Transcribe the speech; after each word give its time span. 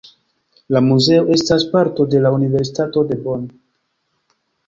La 0.75 0.79
muzeo 0.85 1.25
estas 1.35 1.65
parto 1.75 2.07
de 2.15 2.23
la 2.25 2.31
Universitato 2.37 3.05
de 3.13 3.19
Bonn. 3.27 3.47